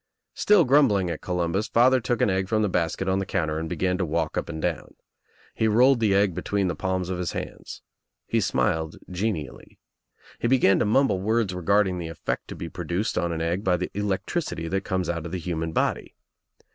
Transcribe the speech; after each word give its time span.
Still 0.33 0.65
grumbling 0.65 1.11
at 1.11 1.21
Columbus, 1.21 1.67
father 1.67 1.99
took 2.01 2.23
an 2.23 2.29
egg 2.31 2.47
from 2.49 2.63
the 2.63 2.69
basket 2.69 3.07
on 3.07 3.19
the 3.19 3.23
counter 3.27 3.59
and 3.59 3.69
began 3.69 3.99
to 3.99 4.03
walk 4.05 4.35
up 4.35 4.49
and 4.49 4.59
down. 4.59 4.95
He 5.53 5.67
rolled 5.67 5.99
the 5.99 6.15
egg 6.15 6.33
between 6.33 6.67
the 6.67 6.75
palms 6.75 7.11
of 7.11 7.19
his 7.19 7.33
hands. 7.33 7.83
He 8.25 8.41
smiled 8.41 8.97
genially. 9.11 9.77
He 10.39 10.47
began 10.47 10.79
to 10.79 10.85
mumble 10.85 11.21
words 11.21 11.53
regarding 11.53 11.99
the 11.99 12.07
effect 12.07 12.47
to 12.47 12.55
be 12.55 12.67
produced 12.67 13.15
on 13.15 13.31
an 13.31 13.41
egg 13.41 13.63
by 13.63 13.77
the 13.77 13.91
electricity 13.93 14.67
that 14.69 14.83
comes 14.83 15.07
out 15.07 15.23
of 15.27 15.31
the 15.31 15.37
human 15.37 15.71
body. 15.71 16.15